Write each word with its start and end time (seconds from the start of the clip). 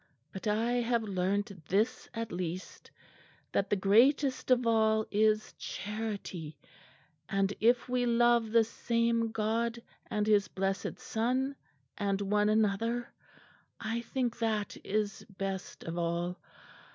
But 0.33 0.47
I 0.47 0.71
have 0.81 1.03
learnt 1.03 1.51
this 1.67 2.09
at 2.15 2.31
least, 2.31 2.89
that 3.51 3.69
the 3.69 3.75
greatest 3.75 4.49
of 4.49 4.65
all 4.65 5.05
is 5.11 5.53
charity, 5.59 6.57
and 7.29 7.53
if 7.59 7.87
we 7.87 8.07
love 8.07 8.51
the 8.51 8.63
same 8.63 9.31
God, 9.31 9.79
and 10.07 10.25
His 10.25 10.47
Blessed 10.47 10.97
Son, 10.97 11.55
and 11.99 12.19
one 12.19 12.49
another, 12.49 13.13
I 13.79 14.01
think 14.01 14.39
that 14.39 14.75
is 14.83 15.23
best 15.37 15.83
of 15.83 15.99
all. 15.99 16.39